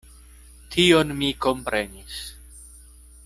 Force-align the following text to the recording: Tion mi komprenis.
Tion 0.75 1.13
mi 1.19 1.29
komprenis. 1.47 2.17